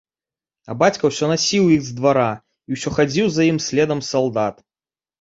А 0.73 0.75
бацька 0.81 1.03
ўсё 1.11 1.25
насіў 1.33 1.69
іх 1.77 1.85
з 1.89 1.95
двара, 2.01 2.25
і 2.67 2.71
ўсё 2.81 2.97
хадзіў 2.99 3.27
за 3.39 3.49
ім 3.53 3.65
следам 3.71 4.07
салдат. 4.13 4.55